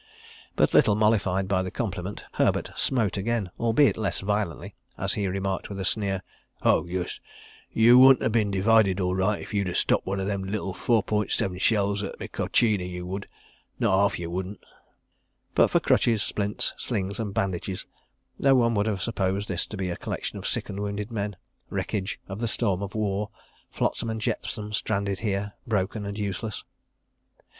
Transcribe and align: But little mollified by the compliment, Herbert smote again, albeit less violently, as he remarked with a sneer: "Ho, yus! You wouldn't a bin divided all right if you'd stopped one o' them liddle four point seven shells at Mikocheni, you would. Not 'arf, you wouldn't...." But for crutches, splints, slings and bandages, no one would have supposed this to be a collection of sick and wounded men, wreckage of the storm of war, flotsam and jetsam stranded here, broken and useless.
But 0.55 0.73
little 0.73 0.95
mollified 0.95 1.47
by 1.47 1.61
the 1.61 1.69
compliment, 1.69 2.23
Herbert 2.31 2.71
smote 2.75 3.17
again, 3.17 3.51
albeit 3.59 3.97
less 3.97 4.19
violently, 4.21 4.73
as 4.97 5.13
he 5.13 5.27
remarked 5.27 5.69
with 5.69 5.79
a 5.79 5.85
sneer: 5.85 6.23
"Ho, 6.63 6.85
yus! 6.87 7.19
You 7.71 7.99
wouldn't 7.99 8.25
a 8.25 8.31
bin 8.31 8.49
divided 8.49 8.99
all 8.99 9.13
right 9.13 9.39
if 9.39 9.53
you'd 9.53 9.71
stopped 9.77 10.07
one 10.07 10.19
o' 10.19 10.25
them 10.25 10.41
liddle 10.43 10.73
four 10.73 11.03
point 11.03 11.29
seven 11.29 11.59
shells 11.59 12.01
at 12.01 12.17
Mikocheni, 12.19 12.87
you 12.89 13.05
would. 13.05 13.27
Not 13.79 13.93
'arf, 13.93 14.17
you 14.17 14.31
wouldn't...." 14.31 14.59
But 15.53 15.67
for 15.69 15.79
crutches, 15.79 16.23
splints, 16.23 16.73
slings 16.79 17.19
and 17.19 17.31
bandages, 17.31 17.85
no 18.39 18.55
one 18.55 18.73
would 18.73 18.87
have 18.87 19.03
supposed 19.03 19.47
this 19.49 19.67
to 19.67 19.77
be 19.77 19.91
a 19.91 19.95
collection 19.97 20.39
of 20.39 20.47
sick 20.47 20.67
and 20.67 20.79
wounded 20.79 21.11
men, 21.11 21.35
wreckage 21.69 22.19
of 22.27 22.39
the 22.39 22.47
storm 22.47 22.81
of 22.81 22.95
war, 22.95 23.29
flotsam 23.69 24.09
and 24.09 24.19
jetsam 24.19 24.73
stranded 24.73 25.19
here, 25.19 25.53
broken 25.67 26.07
and 26.07 26.17
useless. 26.17 26.63